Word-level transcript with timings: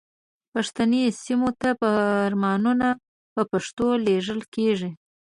پښتني 0.53 1.03
سیمو 1.23 1.49
ته 1.59 1.69
فرمانونه 1.79 2.87
په 3.33 3.41
پښتو 3.51 3.87
لیږل 4.05 4.41
کیږي. 4.55 4.89